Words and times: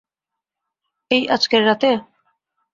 এই 1.11 1.23
আজকের 1.27 1.61
রাতে? 1.65 1.89